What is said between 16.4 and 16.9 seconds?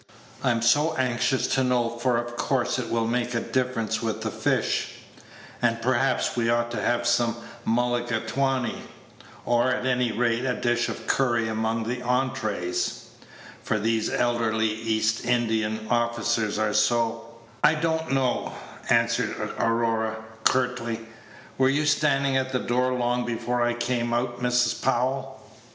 are